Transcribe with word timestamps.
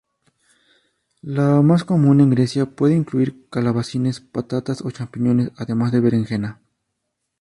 La 1.21 1.61
más 1.61 1.83
común 1.83 2.21
en 2.21 2.31
Grecia 2.31 2.65
puede 2.65 2.95
incluir 2.95 3.45
calabacines, 3.51 4.19
patatas 4.19 4.81
o 4.81 4.89
champiñones 4.89 5.51
además 5.57 5.91
de 5.91 5.99
berenjena. 5.99 6.59